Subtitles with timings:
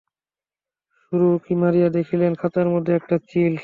[1.11, 3.53] গুরু উঁকি মারিয়া দেখিলেন, খাঁচার মধ্যে একটা চিল।